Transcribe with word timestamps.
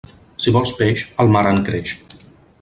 Si 0.45 0.53
vols 0.55 0.71
peix, 0.79 1.03
al 1.25 1.31
mar 1.37 1.45
en 1.51 1.63
creix. 1.69 1.95